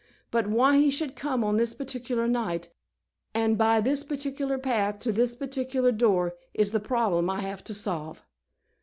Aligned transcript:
But 0.31 0.47
why 0.47 0.77
he 0.79 0.89
should 0.89 1.15
come 1.15 1.43
on 1.43 1.57
this 1.57 1.75
particular 1.75 2.27
night, 2.27 2.69
and 3.35 3.55
by 3.55 3.79
this 3.79 4.01
particular 4.03 4.57
path 4.57 4.97
to 5.01 5.11
this 5.11 5.35
particular 5.35 5.91
door, 5.91 6.33
is 6.55 6.71
the 6.71 6.79
problem 6.79 7.29
I 7.29 7.41
have 7.41 7.63
to 7.65 7.73
solve!" 7.75 8.23